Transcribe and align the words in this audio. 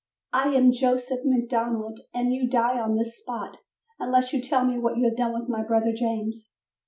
"I 0.33 0.55
am 0.55 0.71
Joseph 0.71 1.19
McDonald, 1.25 1.99
and 2.11 2.33
you 2.33 2.49
die 2.49 2.79
on 2.79 2.95
this 2.95 3.19
spot 3.19 3.57
unless 3.99 4.33
you 4.33 4.41
tell 4.41 4.65
me 4.65 4.79
what 4.79 4.97
you 4.97 5.03
have 5.03 5.15
done 5.17 5.39
with 5.39 5.47
my 5.47 5.61
brother 5.61 5.91
James." 5.93 6.47